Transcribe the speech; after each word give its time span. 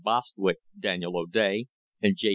Bostwick, 0.03 0.57
Daniel 0.79 1.15
O'Day, 1.15 1.67
and 2.01 2.17
J. 2.17 2.29